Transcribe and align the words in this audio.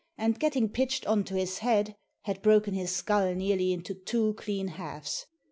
and, 0.17 0.39
getting 0.39 0.67
pitched 0.67 1.05
on 1.05 1.23
to 1.23 1.35
his 1.35 1.59
head, 1.59 1.95
had 2.23 2.41
broken 2.41 2.73
his 2.73 2.89
skull 2.89 3.35
nearly 3.35 3.71
into 3.71 3.93
two 3.93 4.33
clean 4.33 4.69
halves. 4.69 5.27